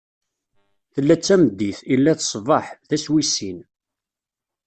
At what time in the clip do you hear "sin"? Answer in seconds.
3.35-3.59